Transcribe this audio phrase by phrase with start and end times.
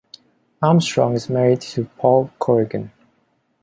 [0.63, 2.91] Armstrong is married to Paul Corrigan.